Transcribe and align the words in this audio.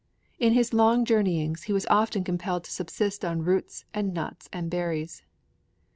In 0.39 0.53
his 0.53 0.73
long 0.73 1.05
journeyings 1.05 1.65
he 1.69 1.73
was 1.73 1.85
often 1.85 2.23
compelled 2.23 2.63
to 2.63 2.71
subsist 2.71 3.23
on 3.23 3.43
roots 3.45 3.85
and 3.93 4.15
nuts 4.15 4.49
and 4.51 4.67
berries. 4.67 5.21